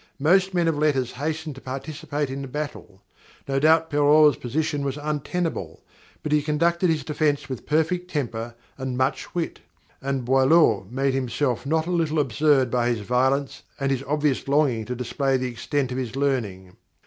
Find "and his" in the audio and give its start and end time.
13.79-14.01